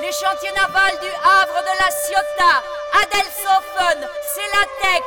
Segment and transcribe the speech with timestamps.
[0.00, 2.62] Les chantiers navals du Havre de la Ciotat,
[3.02, 5.04] Adelsofen, Celatex,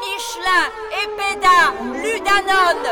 [0.00, 0.64] Michelin,
[1.02, 1.60] Epeda,
[2.02, 2.82] Ludanon,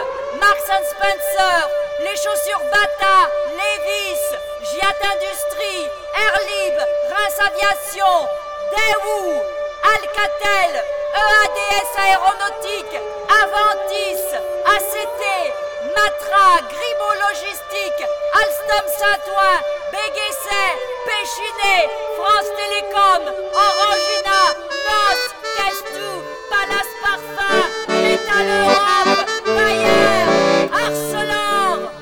[0.40, 1.68] Marks Spencer,
[2.00, 3.28] les chaussures Bata,
[3.58, 4.24] Levis,
[4.70, 6.76] Giat Industrie, Airlib,
[7.10, 8.28] Reims Aviation,
[8.70, 9.42] Daewoo,
[9.94, 13.00] Alcatel, EADS Aéronautique,
[13.42, 14.22] Aventis,
[14.66, 15.22] ACT,
[15.96, 19.77] Matra, Grimaud Logistique, Alstom Saint-Ouen,
[21.06, 23.22] Péchiné, France Télécom,
[23.54, 24.42] Orangina,
[24.86, 25.20] NOS,
[25.56, 26.12] Castou,
[26.50, 30.26] Palace Parfum, Métal Europe, Bayer,
[30.72, 31.92] Arcelor.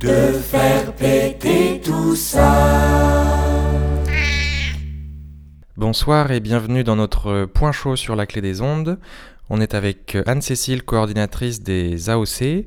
[0.00, 2.52] De faire péter tout ça.
[5.76, 8.98] Bonsoir et bienvenue dans notre point chaud sur la clé des ondes.
[9.50, 12.66] On est avec Anne-Cécile, coordinatrice des AOC,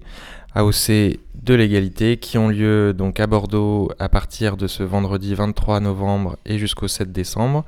[0.53, 5.79] AOC de l'égalité, qui ont lieu donc à Bordeaux à partir de ce vendredi 23
[5.79, 7.63] novembre et jusqu'au 7 décembre,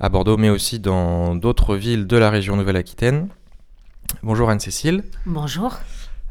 [0.00, 3.28] à Bordeaux, mais aussi dans d'autres villes de la région Nouvelle-Aquitaine.
[4.22, 5.04] Bonjour Anne-Cécile.
[5.26, 5.76] Bonjour.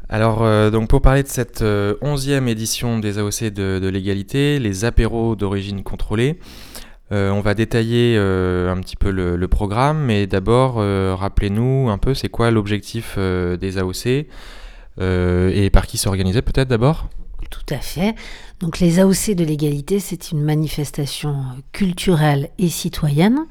[0.08, 4.58] Alors, euh, donc pour parler de cette euh, onzième édition des AOC de, de l'égalité,
[4.58, 6.40] les apéros d'origine contrôlée,
[7.12, 10.76] euh, on va détailler euh, un petit peu le, le programme, mais d'abord,
[11.16, 14.26] rappelez-nous un peu c'est quoi l'objectif des AOC
[15.00, 17.08] et par qui s'organiser peut-être d'abord?
[17.50, 18.14] Tout à fait.
[18.60, 23.46] Donc les AOC de l'égalité, c'est une manifestation culturelle et citoyenne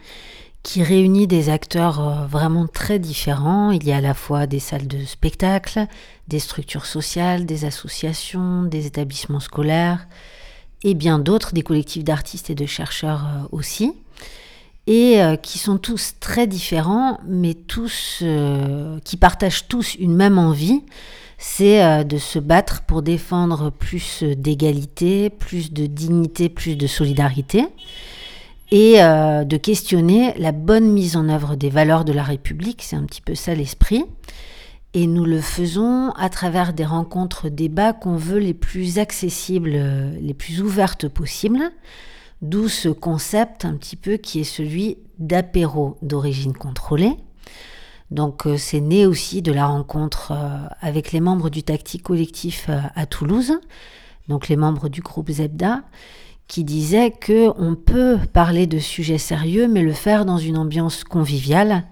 [0.63, 3.71] qui réunit des acteurs euh, vraiment très différents.
[3.71, 5.85] Il y a à la fois des salles de spectacle,
[6.27, 10.07] des structures sociales, des associations, des établissements scolaires
[10.83, 13.93] et bien d'autres, des collectifs d'artistes et de chercheurs euh, aussi,
[14.87, 20.37] et euh, qui sont tous très différents, mais tous, euh, qui partagent tous une même
[20.37, 20.83] envie,
[21.37, 27.65] c'est euh, de se battre pour défendre plus d'égalité, plus de dignité, plus de solidarité,
[28.71, 32.95] et euh, de questionner la bonne mise en œuvre des valeurs de la République, c'est
[32.95, 34.03] un petit peu ça l'esprit.
[34.93, 40.17] Et nous le faisons à travers des rencontres débats qu'on veut les plus accessibles, euh,
[40.19, 41.71] les plus ouvertes possibles.
[42.41, 47.15] D'où ce concept un petit peu qui est celui d'apéro d'origine contrôlée.
[48.11, 52.67] Donc euh, c'est né aussi de la rencontre euh, avec les membres du Tactique Collectif
[52.69, 53.59] euh, à Toulouse,
[54.29, 55.81] donc les membres du groupe Zebda,
[56.47, 61.03] qui disaient que on peut parler de sujets sérieux, mais le faire dans une ambiance
[61.03, 61.83] conviviale.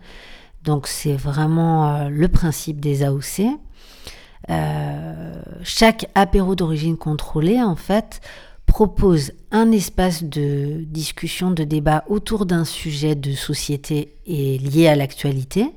[0.64, 3.44] Donc c'est vraiment le principe des AOC.
[5.64, 8.22] Chaque apéro d'origine contrôlée, en fait,
[8.66, 14.96] propose un espace de discussion, de débat autour d'un sujet de société et lié à
[14.96, 15.72] l'actualité,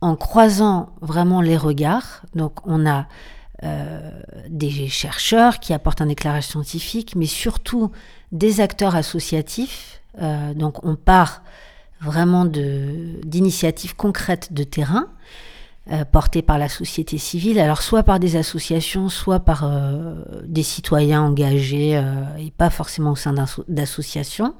[0.00, 2.22] en croisant vraiment les regards.
[2.34, 3.06] Donc on a
[3.62, 4.10] euh,
[4.48, 7.90] des chercheurs qui apportent un éclairage scientifique, mais surtout
[8.32, 10.00] des acteurs associatifs.
[10.20, 11.42] Euh, donc on part
[12.00, 15.08] vraiment d'initiatives concrètes de terrain
[15.92, 19.70] euh, portées par la société civile, alors soit par des associations, soit par
[20.44, 22.02] des citoyens engagés
[22.38, 24.54] et pas forcément au sein d'asso- d'associations.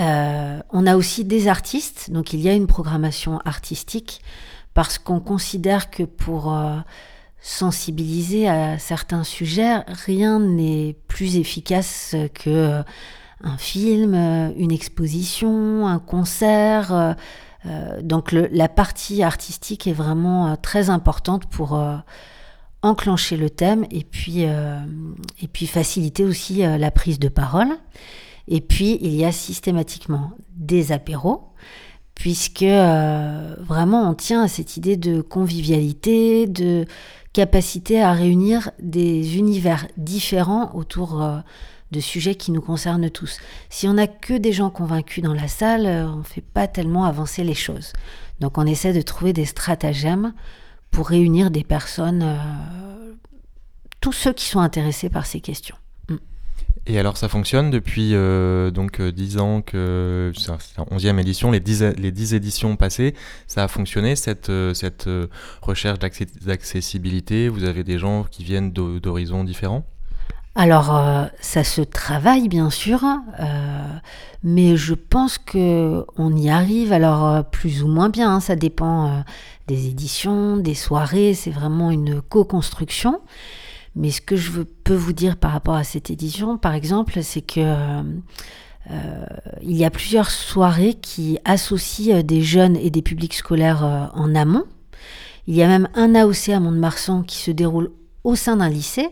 [0.00, 4.22] Euh, on a aussi des artistes, donc il y a une programmation artistique
[4.74, 6.78] parce qu'on considère que pour euh,
[7.40, 12.82] sensibiliser à certains sujets, rien n'est plus efficace que euh,
[13.44, 14.14] un film,
[14.56, 17.16] une exposition, un concert.
[18.00, 21.76] donc la partie artistique est vraiment très importante pour
[22.82, 24.46] enclencher le thème et puis,
[25.66, 27.70] faciliter aussi la prise de parole.
[28.48, 31.48] Et puis il y a systématiquement des apéros
[32.14, 36.84] puisque euh, vraiment on tient à cette idée de convivialité, de
[37.32, 41.38] capacité à réunir des univers différents autour euh,
[41.92, 43.38] de sujets qui nous concernent tous.
[43.70, 46.66] Si on n'a que des gens convaincus dans la salle, euh, on ne fait pas
[46.66, 47.92] tellement avancer les choses.
[48.40, 50.32] Donc on essaie de trouver des stratagèmes
[50.90, 53.12] pour réunir des personnes, euh,
[54.00, 55.76] tous ceux qui sont intéressés par ces questions.
[56.86, 61.52] Et alors ça fonctionne depuis euh, donc euh, 10 ans que c'est la 11e édition,
[61.52, 63.14] les 10, les 10 éditions passées,
[63.46, 64.74] ça a fonctionné cette, euh,
[65.06, 65.26] euh,
[65.60, 67.48] recherche d'accessibilité.
[67.48, 69.84] Vous avez des gens qui viennent d'ho- d'horizons différents?
[70.54, 73.02] Alors, euh, ça se travaille bien sûr,
[73.40, 73.86] euh,
[74.42, 76.92] mais je pense que on y arrive.
[76.92, 79.20] Alors euh, plus ou moins bien, hein, ça dépend euh,
[79.66, 81.32] des éditions, des soirées.
[81.32, 83.20] C'est vraiment une co-construction.
[83.94, 87.42] Mais ce que je peux vous dire par rapport à cette édition, par exemple, c'est
[87.42, 88.02] que euh,
[88.90, 89.26] euh,
[89.62, 94.34] il y a plusieurs soirées qui associent euh, des jeunes et des publics scolaires en
[94.34, 94.64] amont.
[95.46, 97.90] Il y a même un AOC à Mont-de-Marsan qui se déroule
[98.24, 99.08] au sein d'un lycée.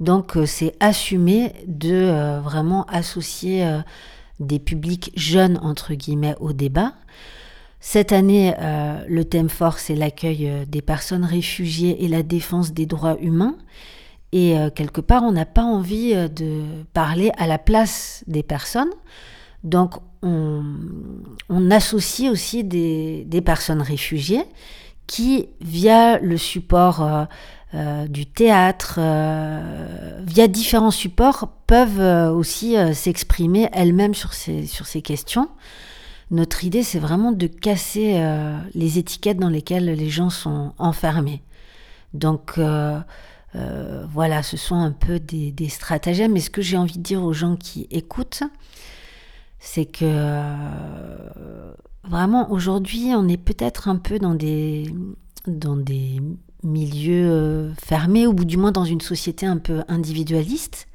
[0.00, 3.80] Donc c'est assumé de vraiment associer
[4.40, 6.94] des publics jeunes, entre guillemets, au débat.
[7.78, 8.54] Cette année,
[9.06, 13.54] le thème fort, c'est l'accueil des personnes réfugiées et la défense des droits humains.
[14.32, 16.62] Et quelque part, on n'a pas envie de
[16.92, 18.90] parler à la place des personnes.
[19.64, 24.44] Donc, on, associe aussi des, personnes réfugiées
[25.06, 27.24] qui, via le support euh,
[27.74, 35.02] euh, du théâtre, euh, via différents supports, peuvent aussi s'exprimer elles-mêmes sur ces, sur ces
[35.02, 35.48] questions.
[36.30, 38.22] Notre idée, c'est vraiment de casser
[38.74, 41.42] les étiquettes dans lesquelles les gens sont enfermés.
[42.14, 42.58] Donc,
[43.54, 46.32] voilà, ce sont un peu des, stratagèmes.
[46.32, 48.42] Mais ce que j'ai envie de dire aux gens qui écoutent,
[49.60, 54.90] c'est que euh, vraiment aujourd'hui, on est peut-être un peu dans des,
[56.62, 60.88] milieux euh, fermés, ou du moins dans une société un peu individualiste.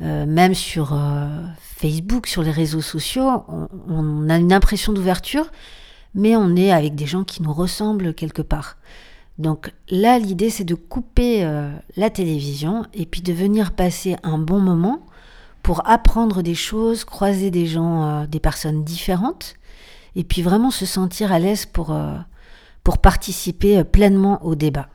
[0.00, 0.98] Euh, même sur
[1.60, 3.44] Facebook, sur les réseaux sociaux,
[3.88, 5.50] on, a une impression d'ouverture,
[6.14, 8.78] mais on est avec des gens qui nous ressemblent quelque part.
[9.38, 11.42] Donc là, l'idée, c'est de couper
[11.96, 15.06] la télévision et puis de venir passer un bon moment
[15.62, 19.54] pour apprendre des choses, croiser des gens, euh, des personnes différentes,
[20.16, 22.16] et puis vraiment se sentir à l'aise pour, euh,
[23.02, 24.88] participer euh, pleinement au débat.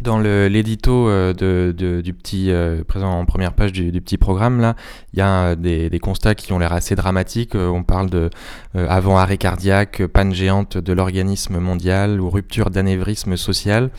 [0.00, 2.52] Dans l'édito de, du petit
[2.86, 4.76] présent en première page du, petit programme là,
[5.12, 7.54] il y a des, des, constats qui ont l'air assez dramatiques.
[7.54, 8.30] on parle de
[8.74, 13.90] avant arrêt cardiaque, panne géante de l'organisme mondial ou rupture d'anévrisme social.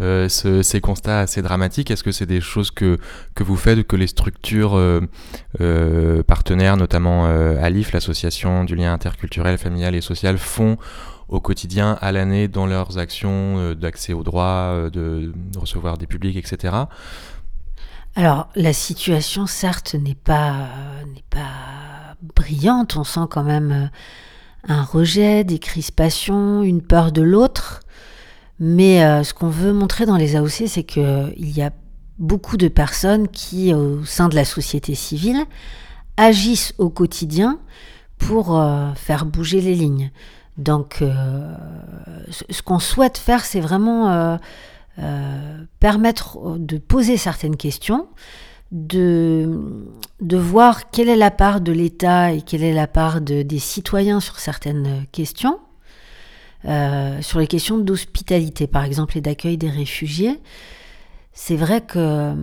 [0.00, 2.98] Euh, ces constats assez dramatiques Est-ce que c'est des choses que,
[3.34, 5.00] que vous faites, que les structures euh,
[5.60, 10.78] euh, partenaires, notamment ALIF, l'association du lien interculturel, familial et social, font
[11.28, 16.74] au quotidien, à l'année, dans leurs actions d'accès aux droits, de, recevoir des publics, etc.
[18.14, 20.68] Alors, la situation, certes, n'est pas,
[21.14, 22.96] n'est pas brillante.
[22.96, 23.90] On sent quand même
[24.68, 27.83] un rejet, des crispations, une peur de l'autre.
[28.60, 31.70] Mais euh, ce qu'on veut montrer dans les AOC, c'est qu'il y a
[32.18, 35.44] beaucoup de personnes qui, au sein de la société civile,
[36.16, 37.58] agissent au quotidien
[38.18, 40.12] pour euh, faire bouger les lignes.
[40.56, 41.52] Donc, euh,
[42.30, 44.38] ce qu'on souhaite faire, c'est vraiment
[45.80, 48.06] permettre de poser certaines questions,
[48.70, 49.60] de,
[50.20, 54.20] de voir quelle est la part de l'État et quelle est la part des citoyens
[54.20, 55.58] sur certaines questions,
[56.66, 60.40] euh, sur les questions d'hospitalité, par exemple, et d'accueil des réfugiés,
[61.32, 62.34] c'est vrai que euh,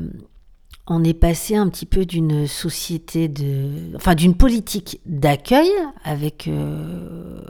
[0.87, 5.69] on est passé un petit peu d'une société de, enfin d'une politique d'accueil
[6.03, 7.41] avec euh,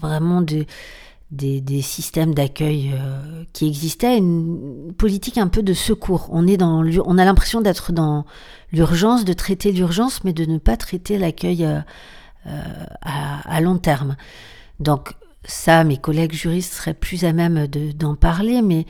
[0.00, 0.66] vraiment des,
[1.82, 2.92] systèmes d'accueil
[3.52, 6.28] qui existaient, une politique un peu de secours.
[6.30, 8.24] On est dans, on a l'impression d'être dans
[8.72, 11.84] l'urgence, de traiter l'urgence, mais de ne pas traiter l'accueil à,
[13.02, 14.16] à, long terme.
[14.80, 15.14] Donc
[15.44, 18.86] ça, mes collègues juristes seraient plus à même d'en parler, mais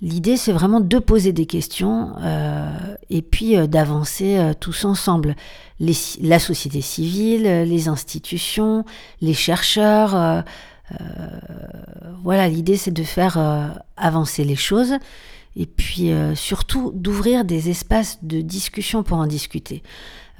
[0.00, 5.34] l'idée, c'est vraiment de poser des questions euh, et puis euh, d'avancer euh, tous ensemble.
[5.80, 8.84] la société civile, les institutions,
[9.20, 10.44] les chercheurs.
[12.22, 13.38] voilà, l'idée, c'est de faire
[13.96, 14.94] avancer les choses
[15.56, 19.82] et puis surtout d'ouvrir des espaces de discussion pour en discuter.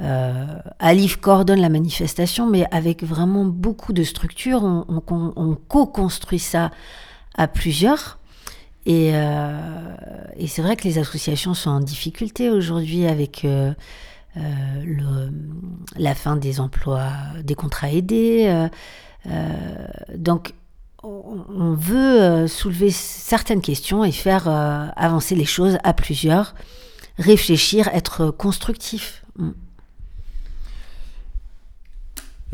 [0.01, 4.65] Euh, Alif coordonne la manifestation, mais avec vraiment beaucoup de structures.
[4.65, 6.71] On, co-construit ça
[7.37, 8.19] à plusieurs.
[8.87, 9.97] Euh,
[10.37, 13.73] et, c'est vrai que les associations sont en difficulté aujourd'hui avec euh,
[15.97, 17.09] la fin des emplois,
[17.43, 18.69] des contrats aidés.
[20.17, 20.55] donc,
[21.03, 24.49] on veut soulever certaines questions et faire
[24.97, 26.55] avancer les choses à plusieurs,
[27.19, 29.23] réfléchir, être constructif.
[29.37, 29.51] Mm.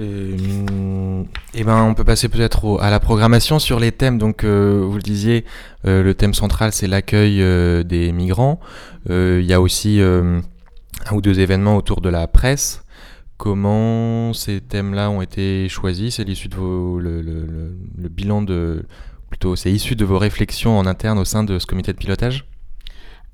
[0.00, 4.18] Euh, eh ben, on peut passer peut-être à la programmation sur les thèmes.
[4.18, 5.44] Donc, euh, vous le disiez,
[5.86, 7.38] euh, le thème central, c'est l'accueil
[7.84, 8.60] des migrants.
[9.08, 10.42] Il y a aussi un
[11.12, 12.82] ou deux événements autour de la presse.
[13.36, 16.16] Comment ces thèmes-là ont été choisis?
[16.16, 18.84] C'est l'issue de vos, le, le, bilan de,
[19.30, 22.44] plutôt, c'est issu de vos réflexions en interne au sein de ce comité de pilotage?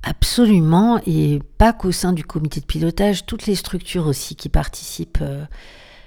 [0.05, 5.25] Absolument, et pas qu'au sein du comité de pilotage, toutes les structures aussi qui participent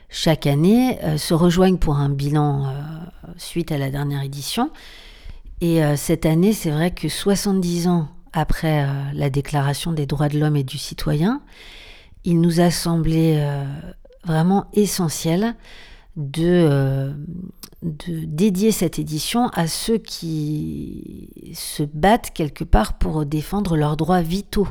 [0.10, 2.72] chaque année euh, se rejoignent pour un bilan euh,
[3.38, 4.72] suite à la dernière édition.
[5.62, 10.40] Et euh, cette année, c'est vrai que 70 ans après la Déclaration des droits de
[10.40, 11.42] l'homme et du citoyen,
[12.26, 13.44] il nous a semblé
[14.24, 15.56] vraiment essentiel
[16.16, 17.12] de,
[17.82, 24.22] de dédier cette édition à ceux qui se battent quelque part pour défendre leurs droits
[24.22, 24.68] vitaux,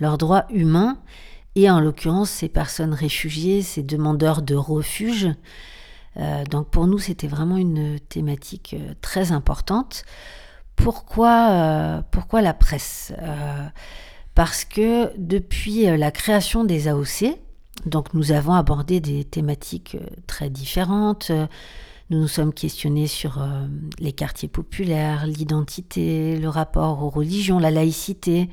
[0.00, 0.98] leurs droits humains,
[1.56, 5.28] et en l'occurrence ces personnes réfugiées, ces demandeurs de refuge.
[6.18, 10.04] Euh, donc pour nous, c'était vraiment une thématique euh, très importante.
[10.76, 13.12] Pourquoi, euh, pourquoi la presse?
[14.34, 17.38] Parce que depuis la création des AOC,
[17.86, 19.96] donc nous avons abordé des thématiques
[20.26, 21.30] très différentes.
[22.10, 23.42] Nous nous sommes questionnés sur
[23.98, 28.50] les quartiers populaires, l'identité, le rapport aux religions, la laïcité,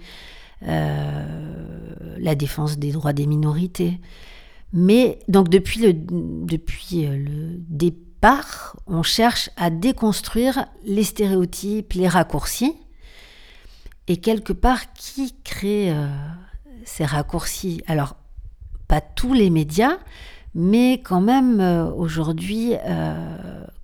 [0.66, 4.00] la défense des droits des minorités.
[4.74, 12.08] Mais donc depuis le, depuis euh, le départ, on cherche à déconstruire les stéréotypes, les
[12.08, 12.76] raccourcis.
[14.08, 16.08] Et quelque part, qui crée euh,
[16.86, 17.84] ces raccourcis?
[17.86, 18.16] Alors,
[18.88, 19.98] pas tous les médias,
[20.56, 22.74] mais quand même euh, aujourd'hui,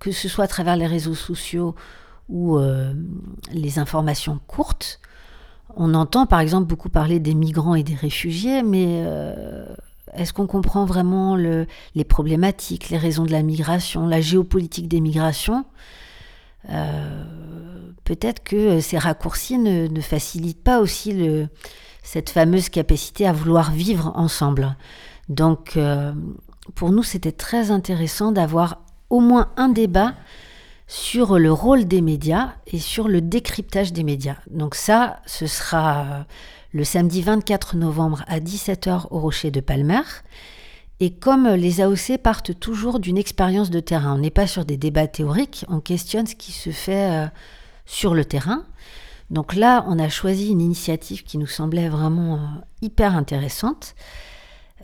[0.00, 1.74] que ce soit à travers les réseaux sociaux
[2.28, 2.58] ou
[3.52, 5.00] les informations courtes,
[5.76, 9.04] on entend par exemple beaucoup parler des migrants et des réfugiés, mais
[10.14, 15.64] est-ce qu'on comprend vraiment les problématiques, les raisons de la migration, la géopolitique des migrations?
[16.70, 17.24] Euh,
[18.10, 21.14] Peut-être que ces raccourcis ne, facilitent pas aussi
[22.02, 24.76] cette fameuse capacité à vouloir vivre ensemble.
[25.28, 26.12] Donc, euh,
[26.74, 28.78] pour nous, c'était très intéressant d'avoir
[29.10, 30.14] au moins un débat
[30.90, 34.38] sur le rôle des médias et sur le décryptage des médias.
[34.50, 36.26] Donc ça, ce sera
[36.72, 40.02] le samedi 24 novembre à 17h au Rocher de Palmer.
[40.98, 44.76] Et comme les AOC partent toujours d'une expérience de terrain, on n'est pas sur des
[44.76, 47.26] débats théoriques, on questionne ce qui se fait euh,
[47.86, 48.64] sur le terrain.
[49.30, 52.38] Donc là, on a choisi une initiative qui nous semblait vraiment euh,
[52.82, 53.94] hyper intéressante.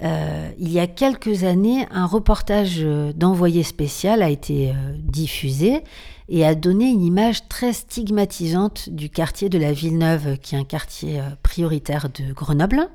[0.03, 2.85] Euh, il y a quelques années, un reportage
[3.15, 5.83] d'envoyé spécial a été diffusé
[6.29, 10.65] et a donné une image très stigmatisante du quartier de la Villeneuve, qui est un
[10.65, 12.89] quartier euh, prioritaire de Grenoble.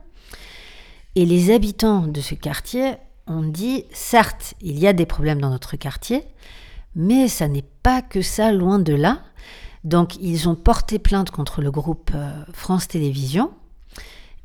[1.16, 2.94] Et les habitants de ce quartier
[3.28, 6.24] ont dit, certes, il y a des problèmes dans notre quartier,
[6.96, 9.22] mais ça n'est pas que ça, loin de là.
[9.84, 13.52] Donc ils ont porté plainte contre le groupe euh, France Télévisions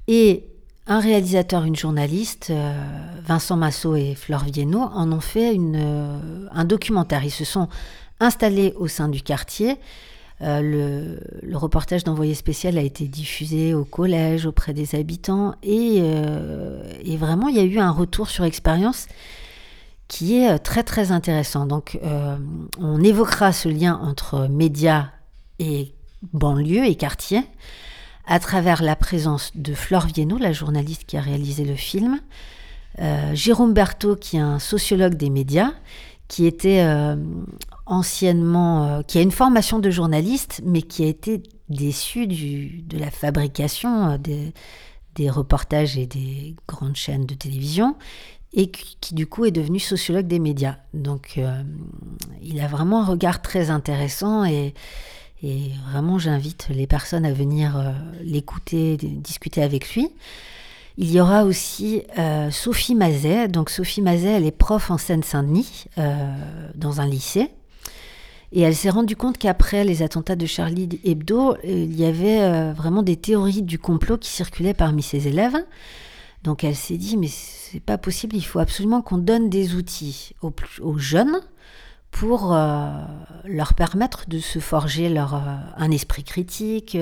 [0.07, 0.49] et
[0.87, 2.73] un réalisateur, une journaliste, euh,
[3.27, 6.21] Vincent Massot et Flore Viennot, en ont fait une,
[6.53, 7.25] un documentaire.
[7.25, 7.69] Ils se sont
[8.21, 9.79] installé au sein du quartier.
[10.43, 16.83] Euh, le, reportage d'envoyé spécial a été diffusé au collège, auprès des habitants, et, euh,
[17.17, 19.07] vraiment il y a eu un retour sur expérience
[20.09, 21.67] qui est euh, très très intéressant.
[21.67, 21.99] Donc
[22.79, 25.09] on évoquera ce lien entre médias
[25.59, 25.95] et
[26.33, 27.43] banlieue et quartier
[28.27, 32.21] à travers la présence de Flore Viennot, la journaliste qui a réalisé le film,
[33.35, 35.73] Jérôme Berthaud qui est un sociologue des médias,
[36.29, 36.81] qui était
[37.87, 42.99] anciennement, euh, qui a une formation de journaliste, mais qui a été déçu du, de
[42.99, 44.53] la fabrication euh, des,
[45.15, 47.97] des, reportages et des grandes chaînes de télévision,
[48.53, 50.77] et qui, du coup est devenu sociologue des médias.
[50.95, 51.63] Donc euh,
[52.43, 54.75] il a vraiment un regard très intéressant et,
[55.43, 60.09] et vraiment j'invite les personnes à venir l'écouter, discuter avec lui.
[60.99, 62.03] Il y aura aussi
[62.51, 63.49] Sophie Mazet.
[63.49, 65.85] Donc Sophie Mazet, elle est prof en Seine-Saint-Denis,
[66.75, 67.51] dans un lycée.
[68.53, 72.41] Et elle s'est rendue compte qu'après les attentats de Charlie Hebdo, euh, il y avait
[72.41, 75.57] euh, vraiment des théories du complot qui circulaient parmi ses élèves.
[76.45, 80.33] Donc elle s'est dit, mais c'est pas possible, il faut absolument qu'on donne des outils
[80.43, 81.41] aux jeunes
[82.19, 82.89] pour euh,
[83.45, 85.35] leur permettre de se forger leur,
[85.77, 86.97] un esprit critique,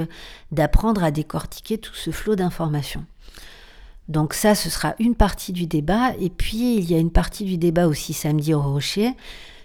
[0.50, 3.04] d'apprendre à décortiquer tout ce flot d'informations.
[4.09, 6.12] Donc ça, ce sera une partie du débat.
[6.18, 9.12] Et puis, il y a une partie du débat aussi samedi au Rocher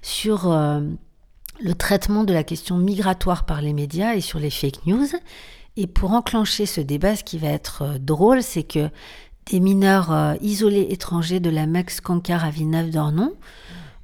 [0.02, 0.48] sur
[1.62, 5.08] le traitement de la question migratoire par les médias et sur les fake news.
[5.78, 8.90] Et pour enclencher ce débat, ce qui va être euh, drôle, c'est que
[9.52, 13.34] des mineurs euh, isolés étrangers de la Mex Cancar à Villeneuve-d'Ornon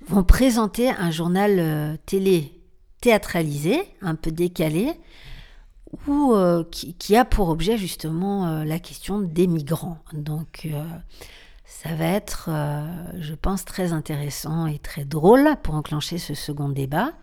[0.08, 2.62] vont présenter un journal euh, télé
[3.02, 4.94] théâtralisé, un peu décalé,
[6.08, 6.36] ou
[6.72, 10.00] qui, a pour objet justement la question des migrants.
[10.12, 10.68] Donc
[11.64, 12.50] ça va être,
[13.18, 17.14] je pense, très intéressant et très drôle pour enclencher ce second débat.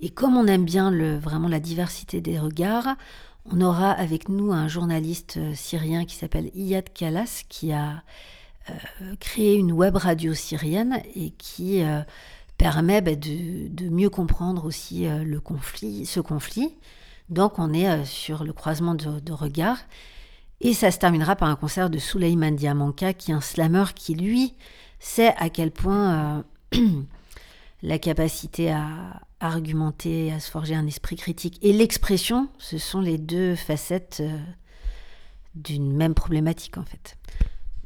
[0.00, 2.96] Et comme on aime bien le, vraiment la diversité des regards,
[3.44, 7.94] on aura avec nous un journaliste euh, syrien qui s'appelle Iyad Kalas, qui a euh,
[9.18, 12.00] créé une web radio syrienne et qui euh,
[12.58, 16.74] permet bah, de, mieux comprendre aussi le conflit, ce conflit.
[17.28, 19.78] Donc on est sur le croisement de, regards.
[20.60, 24.14] Et ça se terminera par un concert de Souleyman Diamanka, qui est un slammer qui,
[24.14, 24.54] lui,
[24.98, 26.44] sait à quel point
[27.82, 33.18] la capacité à argumenter, à se forger un esprit critique et l'expression, ce sont les
[33.18, 34.38] deux facettes euh,
[35.54, 37.16] d'une même problématique en fait.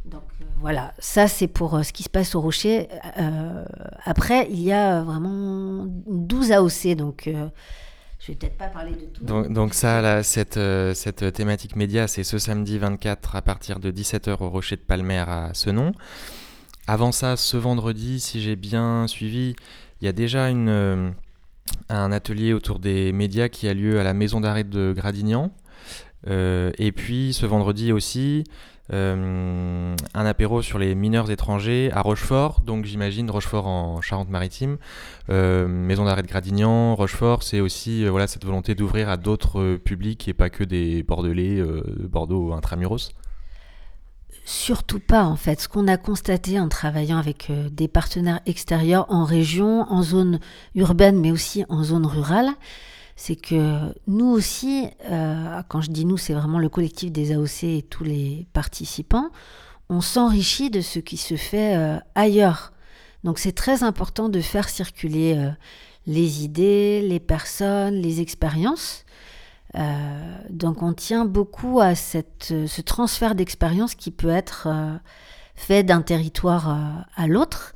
[0.05, 2.89] Donc euh, voilà, ça c'est pour euh, ce qui se passe au Rocher.
[4.05, 9.25] après, il y a vraiment 12 AOC, donc je vais peut-être pas parler de tout.
[9.25, 10.59] Donc, ça, cette,
[10.95, 15.25] cette thématique média, c'est ce samedi 24 à partir de 17h au Rocher de Palmer
[15.27, 15.93] à Senon.
[16.87, 19.57] Avant ça, ce vendredi, si j'ai bien suivi,
[20.01, 24.41] il y a déjà un atelier autour des médias qui a lieu à la maison
[24.41, 25.51] d'arrêt de Gradignan.
[26.27, 32.61] Euh, et puis ce vendredi aussi, euh, un apéro sur les mineurs étrangers à Rochefort,
[32.61, 34.77] donc j'imagine Rochefort en Charente-Maritime.
[35.31, 40.29] Euh, maison d'arrêt de Gradignan, Rochefort, c'est aussi voilà, cette volonté d'ouvrir à d'autres publics
[40.29, 41.63] et pas que des Bordelais,
[42.09, 43.13] Bordeaux intramuros.
[44.45, 45.61] Surtout pas en fait.
[45.61, 50.39] Ce qu'on a constaté en travaillant avec euh, des partenaires extérieurs en région, en zone
[50.75, 52.51] urbaine, mais aussi en zone rurale,
[53.17, 57.65] c'est que nous aussi, euh, quand je dis nous, c'est vraiment le collectif des AOC
[57.65, 59.31] et tous les participants,
[59.89, 62.73] on s'enrichit de ce qui se fait euh, ailleurs.
[63.23, 65.51] Donc c'est très important de faire circuler
[66.07, 69.05] les idées, les personnes, les expériences
[69.77, 74.97] euh, donc on tient beaucoup à cette, ce transfert d'expérience qui peut être euh,
[75.57, 77.75] fait d'un territoire euh, à l'autre.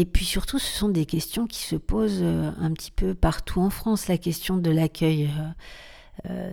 [0.00, 3.68] Et puis surtout, ce sont des questions qui se posent un petit peu partout en
[3.68, 4.06] France.
[4.06, 5.28] La question de l'accueil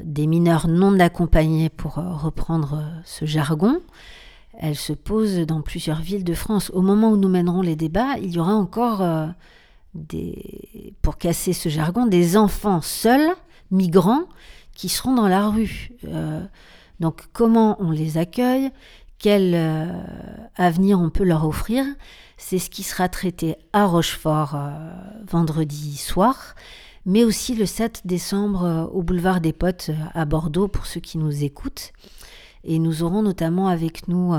[0.04, 3.82] des mineurs non accompagnés, pour reprendre ce jargon,
[4.60, 6.72] elle se pose dans plusieurs villes de France.
[6.74, 9.04] Au moment où nous mènerons les débats, il y aura encore,
[9.94, 13.30] des, pour casser ce jargon, des enfants seuls,
[13.70, 14.26] migrants,
[14.74, 15.90] qui seront dans la rue.
[16.08, 16.46] Euh,
[17.00, 18.70] donc comment on les accueille,
[19.18, 19.88] quel euh,
[20.56, 21.86] avenir on peut leur offrir,
[22.38, 24.70] c'est ce qui sera traité à Rochefort euh,
[25.28, 26.56] vendredi soir,
[27.06, 31.44] mais aussi le 7 décembre au boulevard des Potes à Bordeaux pour ceux qui nous
[31.44, 31.94] écoutent.
[32.64, 34.34] Et nous aurons notamment avec nous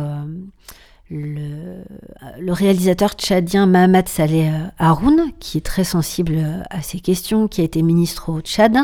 [1.11, 7.65] le, réalisateur tchadien Mohamed Saleh Haroun, qui est très sensible à ces questions, qui a
[7.65, 8.77] été ministre au Tchad,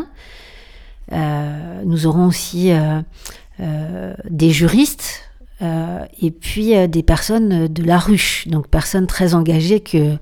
[1.12, 3.00] euh, nous aurons aussi euh,
[3.60, 5.31] euh, des juristes
[5.62, 10.16] et puis des personnes de la ruche, donc personnes très engagées que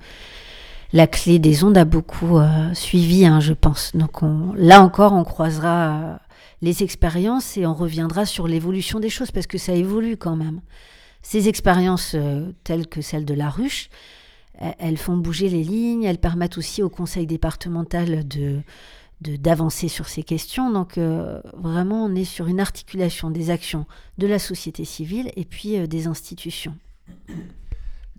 [0.92, 2.38] la clé des ondes a beaucoup
[2.74, 3.92] suivi, hein, je pense.
[3.94, 4.20] Donc
[4.56, 6.20] là encore, on croisera
[6.62, 10.60] les expériences et on reviendra sur l'évolution des choses parce que ça évolue quand même.
[11.22, 12.16] Ces expériences
[12.64, 13.88] telles que celle de la ruche,
[14.78, 18.60] elles font bouger les lignes, elles permettent aussi au conseil départemental de,
[19.20, 20.70] d'avancer sur ces questions.
[20.70, 23.86] Donc euh, vraiment, on est sur une articulation des actions
[24.18, 26.74] de la société civile et puis euh, des institutions.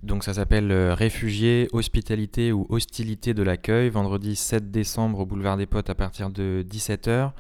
[0.04, 5.58] Donc ça s'appelle euh, Réfugiés, hospitalité ou hostilité de l'accueil, vendredi 7 décembre au boulevard
[5.58, 7.32] des Potes à partir de 17h,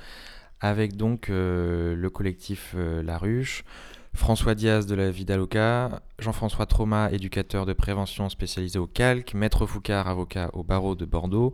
[0.59, 3.63] avec donc le collectif La Ruche,
[4.13, 10.07] François Diaz de la Vidaloca, Jean-François Trauma, éducateur de prévention spécialisé au calque, Maître Foucard,
[10.07, 11.53] avocat au barreau de Bordeaux,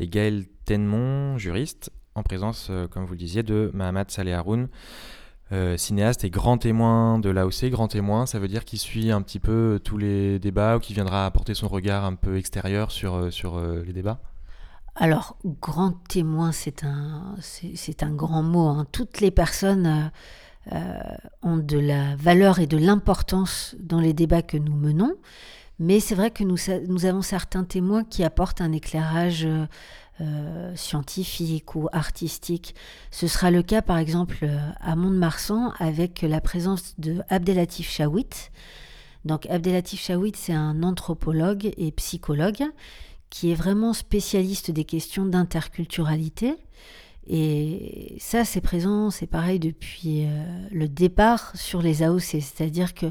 [0.00, 4.68] et Gaël Tenmont, juriste, en présence, euh, comme vous le disiez, de Mahamad Saleh Haroun,
[5.50, 7.70] euh, cinéaste et grand témoin de l'AOC.
[7.70, 10.94] Grand témoin, ça veut dire qu'il suit un petit peu tous les débats ou qu'il
[10.94, 14.20] viendra apporter son regard un peu extérieur sur, euh, sur les débats?
[14.94, 18.68] Alors, grand témoin, c'est un, c'est, un grand mot.
[18.68, 18.86] Hein.
[18.92, 20.10] Toutes les personnes
[20.72, 20.98] euh,
[21.42, 25.14] ont de la valeur et de l'importance dans les débats que nous menons.
[25.78, 29.46] Mais c'est vrai que nous, avons certains témoins qui apportent un éclairage
[30.20, 32.74] euh, scientifique ou artistique.
[33.10, 34.48] Ce sera le cas par exemple
[34.80, 38.50] à Mont-de-Marsan avec la présence de Abdelatif Chawit.
[39.24, 42.64] Donc Abdelatif Chawit, c'est un anthropologue et psychologue
[43.30, 46.56] qui est vraiment spécialiste des questions d'interculturalité
[47.30, 50.28] et ça, c'est présent, c'est pareil depuis euh,
[50.72, 52.22] le départ sur les AOC.
[52.22, 53.06] C'est-à-dire que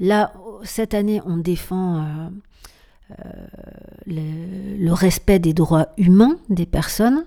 [0.00, 0.32] là,
[0.64, 2.02] cette année, on défend euh,
[3.20, 3.24] euh,
[4.06, 7.24] le, respect des droits humains des personnes,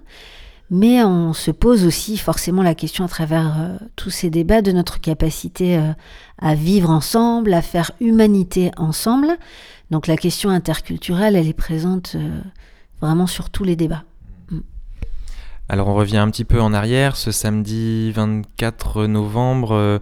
[0.69, 5.01] mais on se pose aussi forcément la question à travers tous ces débats de notre
[5.01, 5.77] capacité
[6.38, 9.38] à vivre ensemble, à faire humanité ensemble.
[9.89, 12.15] Donc la question interculturelle, elle est présente
[13.01, 14.05] vraiment sur tous les débats.
[15.67, 20.01] Alors on revient un petit peu en arrière, ce samedi 24 novembre,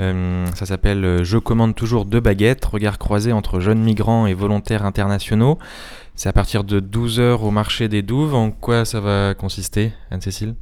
[0.00, 4.26] euh, euh, ça s'appelle euh, Je commande toujours deux baguettes, regard croisé entre jeunes migrants
[4.26, 5.58] et volontaires internationaux.
[6.14, 8.34] C'est à partir de 12h au marché des Douves.
[8.34, 10.54] En quoi ça va consister, Anne-Cécile?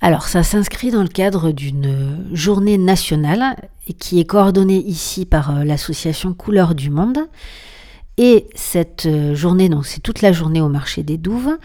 [0.00, 3.56] Alors, ça s'inscrit dans le cadre d'une journée nationale
[3.98, 7.18] qui est coordonnée ici par l'association Couleurs du Monde
[8.16, 11.58] Et cette euh, journée, donc c'est toute la journée au marché des Douves,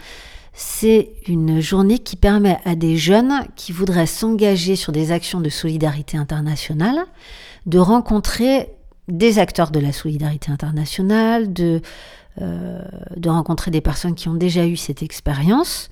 [0.54, 5.48] c'est une journée qui permet à des jeunes qui voudraient s'engager sur des actions de
[5.48, 7.04] solidarité internationale
[7.66, 8.70] de rencontrer
[9.08, 11.80] des acteurs de la solidarité internationale, de,
[12.40, 12.82] euh,
[13.26, 15.88] rencontrer des personnes qui ont déjà eu cette expérience.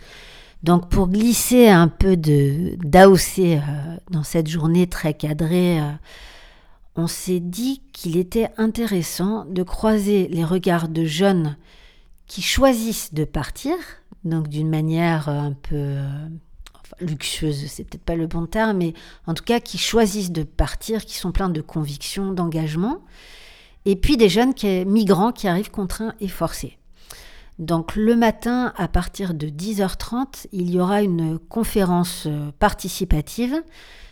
[0.62, 3.58] Donc pour glisser un peu de d'AOC euh,
[4.10, 5.90] dans cette journée très cadrée, euh,
[6.94, 11.56] on s'est dit qu'il était intéressant de croiser les regards de jeunes
[12.26, 13.74] qui choisissent de partir,
[14.24, 15.96] donc d'une manière un peu
[17.00, 18.94] luxueuse, c'est peut-être pas le bon terme, mais
[19.26, 22.98] en tout cas qui choisissent de partir, qui sont pleins de conviction, d'engagement,
[23.84, 24.54] et puis des jeunes
[24.86, 26.78] migrants qui arrivent contraints et forcés.
[27.58, 33.62] Donc le matin, à partir de 10h30, il y aura une conférence euh, participative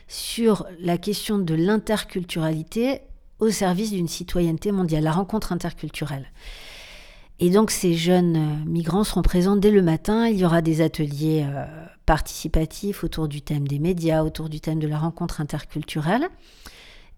[0.08, 3.00] sur la question de l'interculturalité
[3.38, 6.30] au service d'une citoyenneté mondiale, la rencontre interculturelle.
[7.42, 10.28] Et donc ces jeunes euh, migrants seront présents dès le matin.
[10.28, 11.64] Il y aura des ateliers euh,
[12.04, 16.28] participatifs autour du thème des médias, autour du thème de la rencontre interculturelle.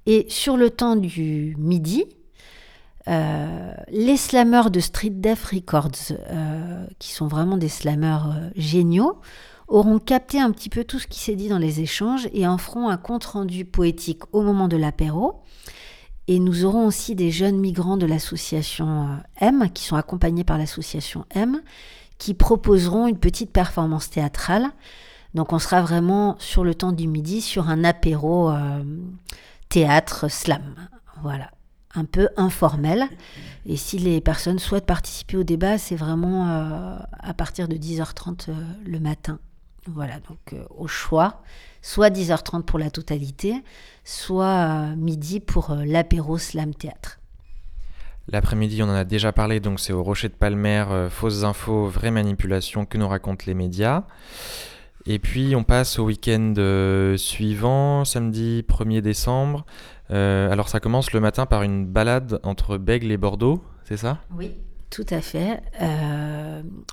[0.07, 2.05] Et sur le temps du midi,
[3.09, 6.17] euh, les slameurs de Street Def Records,
[6.99, 9.21] qui sont vraiment des slameurs géniaux,
[9.69, 12.59] auront capté un petit peu tout ce qui s'est dit dans les échanges et en
[12.59, 15.43] feront un compte-rendu poétique au moment de l'apéro.
[16.29, 20.59] Et nous aurons aussi des jeunes migrants de l'association euh, M, qui sont accompagnés par
[20.59, 21.61] l'association M,
[22.19, 24.71] qui proposeront une petite performance théâtrale.
[25.35, 28.85] Donc on sera vraiment sur le temps du midi sur un apéro euh,
[29.69, 30.77] théâtre slam.
[31.23, 31.51] Voilà,
[31.95, 33.09] un peu informel.
[33.67, 38.51] Et si les personnes souhaitent participer au débat, c'est vraiment euh, à partir de 10h30
[38.85, 39.41] le matin.
[39.89, 41.43] Voilà, donc au choix
[41.83, 43.57] soit 10h30 pour la totalité,
[44.05, 47.19] soit euh, midi pour euh, l'apéro slam théâtre.
[48.29, 51.87] L'après-midi, on en a déjà parlé, donc c'est au Rocher de Palmer, euh, fausses infos,
[51.87, 54.05] vraies manipulations que nous racontent les médias.
[55.05, 56.55] Et puis on passe au week-end
[57.17, 59.67] suivant, samedi 1er décembre.
[60.09, 64.19] alors ça commence le matin par une balade entre Bègle et Bordeaux, c'est ça?
[64.39, 64.53] Oui,
[64.91, 65.61] tout à fait.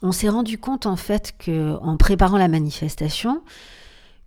[0.01, 3.43] on s'est rendu compte en fait que en préparant la manifestation,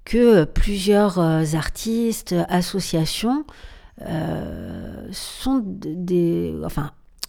[0.05, 3.45] que plusieurs euh, artistes, associations
[4.03, 5.11] euh,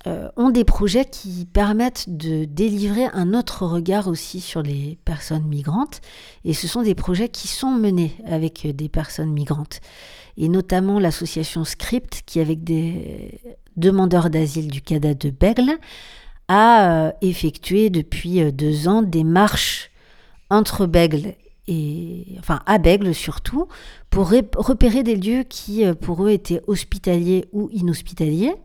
[0.05, 5.45] euh, ont des projets qui permettent de délivrer un autre regard aussi sur les personnes
[5.45, 6.01] migrantes.
[6.45, 9.79] Et ce sont des projets qui sont menés avec des personnes migrantes.
[10.35, 13.39] Et notamment l'association Script, qui avec des
[13.77, 15.77] demandeurs d'asile du CADA de Bègle,
[16.47, 19.91] a effectué depuis deux ans des marches
[20.49, 21.35] entre Bègle
[21.67, 23.67] et enfin à Bègle surtout,
[24.09, 28.55] pour repérer des lieux qui euh, pour eux étaient hospitaliers ou inhospitaliers.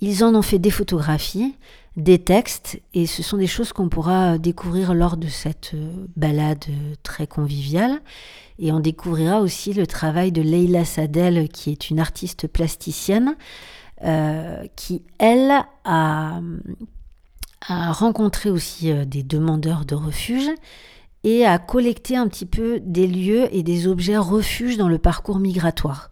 [0.00, 1.54] Ils en ont fait des photographies,
[1.96, 6.64] des textes, et ce sont des choses qu'on pourra découvrir lors de cette euh, balade
[7.04, 8.00] très conviviale.
[8.58, 13.36] Et on découvrira aussi le travail de Leila Sadel, qui est une artiste plasticienne,
[14.04, 15.52] euh, qui, elle,
[15.84, 16.40] a
[17.68, 20.50] rencontré aussi des demandeurs de refuge
[21.24, 25.38] et à collecter un petit peu des lieux et des objets refuges dans le parcours
[25.38, 26.10] migratoire.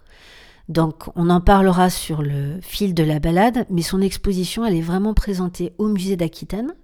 [0.68, 4.80] Donc on en parlera sur le fil de la balade, mais son exposition, elle est
[4.80, 6.74] vraiment présentée au musée d'Aquitaine.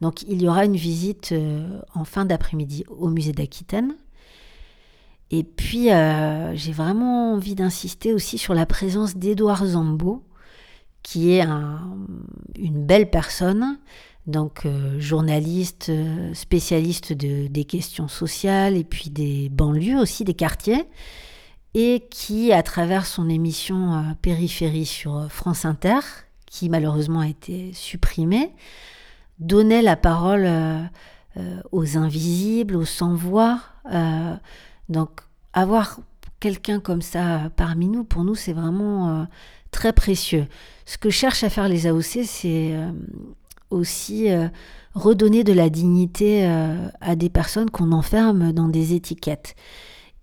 [0.00, 3.96] Donc il y aura une visite euh, en fin d'après-midi au musée d'Aquitaine.
[5.30, 10.24] Et puis euh, j'ai vraiment envie d'insister aussi sur la présence d'Édouard Zambo,
[11.02, 13.78] qui est une belle personne,
[14.28, 20.34] donc euh, journaliste, euh, spécialiste de, des questions sociales et puis des banlieues aussi, des
[20.34, 20.84] quartiers,
[21.74, 26.00] et qui, à travers son émission euh, Périphérie sur France Inter,
[26.46, 28.52] qui malheureusement a été supprimée,
[29.38, 30.48] donnait la parole
[31.70, 33.60] aux invisibles, aux sans-voix.
[34.88, 35.20] donc
[35.52, 36.00] avoir
[36.40, 39.28] quelqu'un comme ça parmi nous, pour nous, c'est vraiment
[39.70, 40.46] très précieux.
[40.86, 42.74] Ce que cherchent à faire les AOC, c'est
[43.70, 44.48] aussi euh,
[44.94, 49.54] redonner de la dignité euh, à des personnes qu'on enferme dans des étiquettes.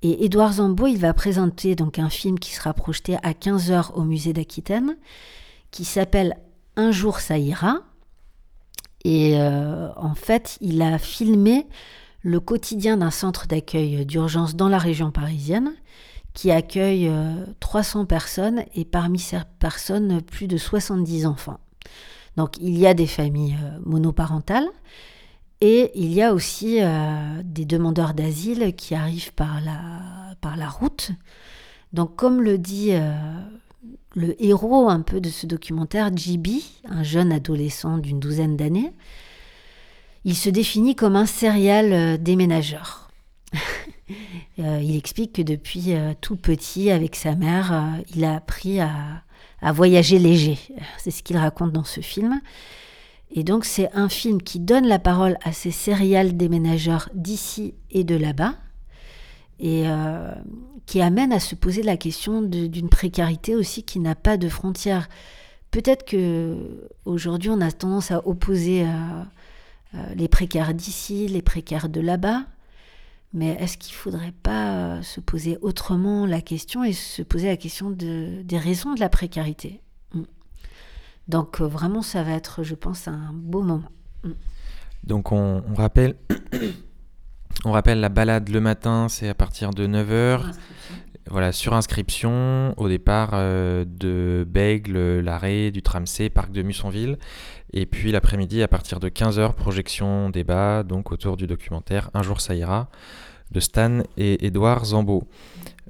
[0.02, 4.04] Et Édouard Zambo, il va présenter donc un film qui sera projeté à 15h au
[4.04, 4.98] musée d'Aquitaine,
[5.72, 6.38] qui s'appelle
[6.76, 7.80] Un jour ça ira.
[9.04, 11.68] Et euh, en fait, il a filmé
[12.22, 15.74] le quotidien d'un centre d'accueil d'urgence dans la région parisienne,
[16.34, 17.10] qui accueille
[17.60, 21.60] 300 personnes et parmi ces personnes, plus de 70 enfants.
[22.38, 24.68] Donc il y a des familles euh, monoparentales
[25.62, 30.70] et il y a aussi euh, des demandeurs d'asile qui arrivent par la, par la
[30.70, 31.12] route.
[31.94, 33.14] Donc comme le dit euh,
[34.16, 36.48] le héros un peu de ce documentaire, JB,
[36.90, 38.92] un jeune adolescent d'une douzaine d'années,
[40.26, 43.10] il se définit comme un serial déménageur.
[44.58, 49.25] Il explique que depuis tout petit, avec sa mère, il a appris à,
[49.66, 50.60] à voyager léger.
[51.00, 52.40] C'est ce qu'il raconte dans ce film.
[53.32, 58.04] Et donc c'est un film qui donne la parole à ces serial déménageurs d'ici et
[58.04, 58.54] de là-bas,
[59.60, 60.32] et euh,
[60.86, 65.10] qui amène à se poser la question d'une précarité aussi qui n'a pas de frontières.
[65.72, 66.56] Peut-être que
[67.06, 68.88] aujourd'hui on a tendance à opposer euh,
[69.96, 72.44] euh, les précaires d'ici, les précaires de là-bas,
[73.36, 77.58] mais est-ce qu'il ne faudrait pas se poser autrement la question et se poser la
[77.58, 79.82] question de, des raisons de la précarité?
[80.14, 80.24] Mm.
[81.28, 83.92] Donc vraiment ça va être, je pense, un beau moment.
[84.24, 84.32] Mm.
[85.04, 86.16] Donc on rappelle
[87.64, 90.52] On rappelle la balade le matin, c'est à partir de 9h.
[91.32, 97.18] Voilà, sur inscription au départ euh, de Bègle, l'arrêt du tram C, parc de Mussonville.
[97.74, 102.40] Et puis l'après-midi, à partir de 15h, projection débat, donc autour du documentaire Un jour
[102.40, 102.90] ça ira,
[103.52, 105.24] de Stan et Édouard Zambeau.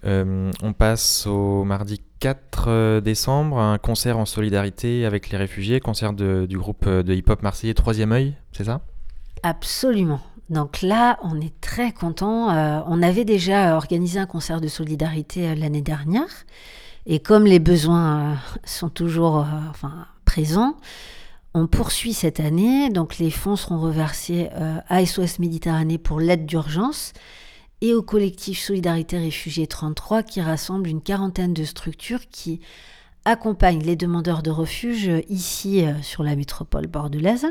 [0.05, 5.79] Euh, on passe au mardi 4 euh, décembre, un concert en solidarité avec les réfugiés,
[5.79, 8.81] concert du groupe de hip-hop marseillais Troisième œil, c'est ça?
[9.43, 10.21] Absolument.
[10.49, 12.51] Donc là, on est très content.
[12.51, 16.45] Euh, on avait déjà organisé un concert de solidarité euh, l'année dernière.
[17.07, 20.75] Et comme les besoins euh, sont toujours enfin, présents,
[21.55, 22.89] on poursuit cette année.
[22.89, 24.49] Donc les fonds seront reversés
[24.87, 27.13] à SOS Méditerranée pour l'aide d'urgence
[27.81, 32.59] et au collectif Solidarité Réfugiés 33 qui rassemble une quarantaine de structures qui
[33.23, 37.47] accompagnent les demandeurs de refuge ici sur la métropole bordelaise.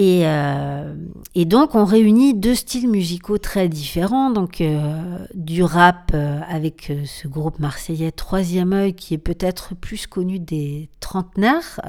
[0.00, 0.94] Euh,
[1.34, 4.30] et, donc, on réunit deux styles musicaux très différents.
[4.30, 10.06] Donc, euh, du rap euh, avec ce groupe marseillais Troisième œil, qui est peut-être plus
[10.06, 11.80] connu des trentenaires,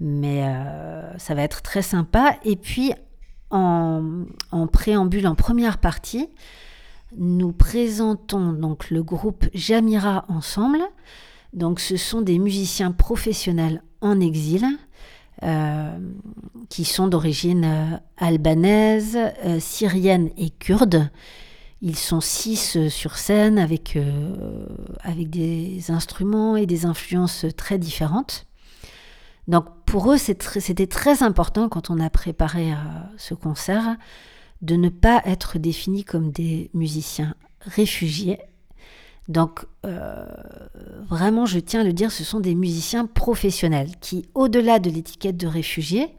[0.00, 0.44] mais
[1.18, 2.36] ça va être très sympa.
[2.44, 2.92] Et puis,
[3.50, 6.28] en, en, préambule, en première partie,
[7.16, 10.80] nous présentons donc le groupe Jamira Ensemble.
[11.52, 14.66] Donc, ce sont des musiciens professionnels en exil
[15.42, 15.98] euh,
[16.70, 21.10] qui sont d'origine euh, albanaise, euh, syrienne et kurde.
[21.82, 23.98] Ils sont six sur scène avec,
[25.02, 28.46] avec des instruments et des influences très différentes.
[29.46, 32.72] Donc pour eux, c'était très important quand on a préparé
[33.18, 33.96] ce concert
[34.62, 38.38] de ne pas être définis comme des musiciens réfugiés,
[39.28, 40.24] donc, euh,
[41.08, 45.36] vraiment, je tiens à le dire, ce sont des musiciens professionnels qui, au-delà de l'étiquette
[45.36, 46.14] de réfugiés,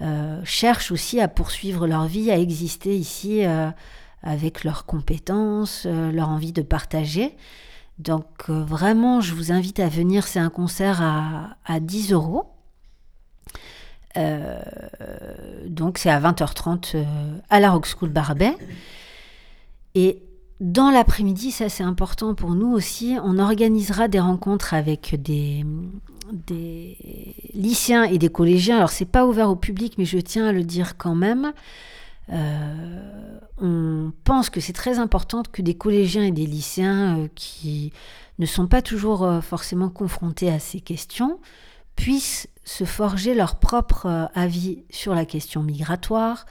[0.00, 3.70] euh, cherchent aussi à poursuivre leur vie, à exister ici euh,
[4.22, 7.36] avec leurs compétences, leur envie de partager.
[7.98, 10.26] Donc, vraiment, je vous invite à venir.
[10.26, 12.46] C'est un concert à, à 10 euros.
[15.66, 17.04] donc, c'est à 20h30
[17.50, 18.56] à la Rock School Barbet.
[19.94, 20.22] Et
[20.60, 25.64] dans l'après-midi, ça c'est important pour nous aussi, on organisera des rencontres avec des,
[27.54, 28.76] lycéens et des collégiens.
[28.76, 31.54] Alors c'est pas ouvert au public, mais je tiens à le dire quand même.
[32.30, 37.92] Euh, on pense que c'est très important que des collégiens et des lycéens euh, qui
[38.38, 41.40] ne sont pas toujours euh, forcément confrontés à ces questions
[41.96, 46.46] puissent se forger leur propre avis sur la question migratoire,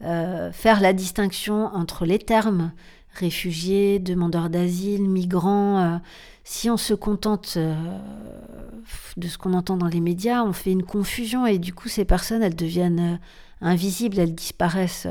[0.00, 2.72] faire la distinction entre les termes
[3.14, 5.78] réfugiés, demandeurs d'asile, migrants.
[5.78, 5.98] Euh,
[6.44, 7.74] si on se contente euh,
[9.16, 12.04] de ce qu'on entend dans les médias, on fait une confusion et du coup ces
[12.04, 13.16] personnes, elles deviennent euh,
[13.60, 15.08] invisibles, elles disparaissent.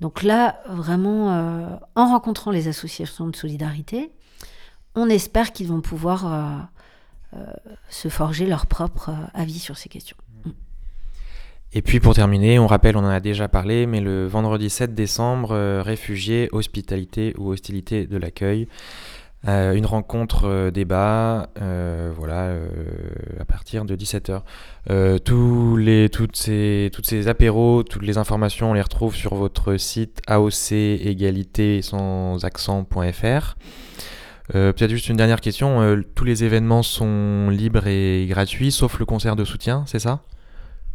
[0.00, 4.12] Donc là, vraiment, en rencontrant les associations de solidarité,
[4.94, 6.70] on espère qu'ils vont pouvoir
[7.88, 10.16] se forger leur propre avis sur ces questions.
[11.74, 14.94] Et puis pour terminer, on rappelle, on en a déjà parlé, mais le vendredi 7
[14.94, 18.68] décembre, euh, réfugiés, hospitalité ou hostilité de l'accueil.
[19.46, 21.50] Euh, une rencontre euh, débat,
[22.16, 22.54] voilà,
[23.38, 24.40] à partir de 17h.
[25.20, 29.76] tous les, toutes, ces, toutes ces apéros, toutes les informations, on les retrouve sur votre
[29.76, 33.56] site AOC égalité sans accent.fr.
[34.50, 39.36] Peut-être juste une dernière question, tous les événements sont libres et gratuits, sauf le concert
[39.36, 40.22] de soutien, c'est ça?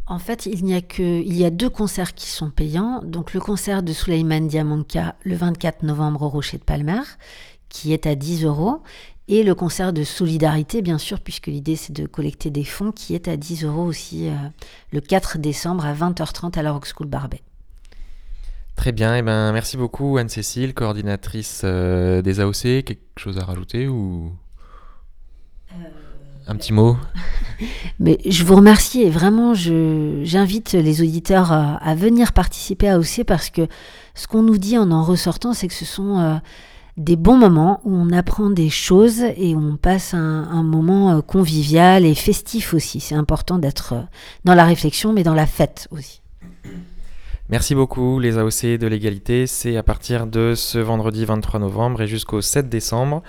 [0.06, 3.02] En fait, il n'y a que il y a deux concerts qui sont payants.
[3.04, 7.02] Donc le concert de Souleyman Diamanka le 24 novembre au Rocher de Palmer,
[7.70, 8.82] qui est à 10 euros,
[9.30, 13.16] et le concert de solidarité, bien sûr, puisque l'idée c'est de collecter des fonds, qui
[13.16, 14.34] est à 10 euros aussi euh,
[14.92, 17.42] le 4 décembre à 20h30 à la Rock School Barbet.
[18.76, 22.84] Très bien, et eh ben merci beaucoup Anne-Cécile, coordinatrice euh, des AOC.
[22.84, 24.34] Quelque chose à rajouter ou?
[26.47, 26.97] Un petit mot
[27.99, 33.49] Mais je vous remercie et vraiment, j'invite les auditeurs à, venir participer à OC parce
[33.49, 33.67] que
[34.15, 36.36] ce qu'on nous dit en en ressortant, c'est que ce sont euh,
[36.97, 42.06] des bons moments où on apprend des choses et on passe un, moment euh, convivial
[42.06, 42.99] et festif aussi.
[42.99, 44.01] C'est important d'être euh,
[44.43, 46.21] dans la réflexion, mais dans la fête aussi.
[47.49, 49.47] Merci beaucoup les AOC de l'égalité.
[49.47, 53.21] C'est à partir de ce vendredi 23 novembre et jusqu'au 7 décembre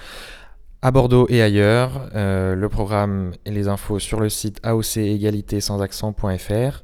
[0.85, 2.11] à Bordeaux et ailleurs.
[2.15, 6.83] Euh, le programme et les infos sur le site aocégalité sans accent.fr.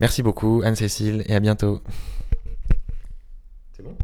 [0.00, 1.80] Merci beaucoup Anne-Cécile et à bientôt.
[3.76, 3.96] C'est bon?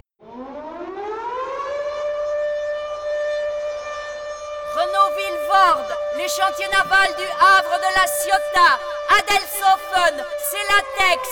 [4.78, 8.78] Renault Villevorde, les chantiers navals du Havre de la Ciotat,
[9.18, 10.14] Adelsofen,
[10.46, 11.22] Celatex,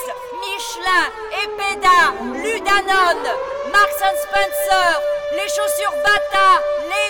[0.42, 1.06] Michelin,
[1.38, 2.00] Epeda,
[2.34, 3.30] Ludanone,
[3.70, 5.00] Marks Spencer,
[5.36, 6.60] les chaussures Bata,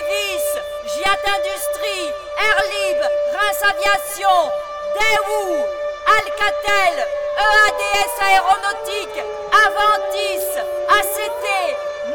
[0.07, 0.47] Levis,
[0.95, 2.99] Giat Industrie, Airlib,
[3.33, 4.51] Reims Aviation,
[4.95, 5.65] Daewoo,
[6.15, 6.95] Alcatel,
[7.43, 10.47] EADS Aéronautique, Aventis,
[10.97, 11.45] ACT,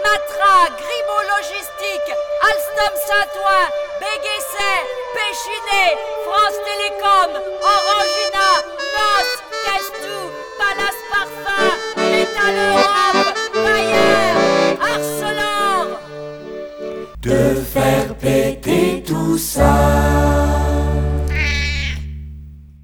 [0.05, 2.13] Matra, Grimaud Logistique,
[2.49, 3.69] Alstom Saint-Ouen,
[4.01, 4.81] Béguesset,
[5.15, 8.49] Péchinet, France Télécom, Orangina,
[8.95, 9.29] NOS,
[9.67, 11.77] Castou, Palace Parfum,
[12.11, 13.12] Métal Europe,
[19.33, 20.42] discussão.